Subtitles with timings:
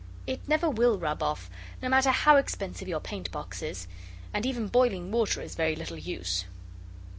[0.25, 1.47] It never will rub off;
[1.79, 3.87] no matter how expensive your paintbox is
[4.33, 6.45] and even boiling water is very little use.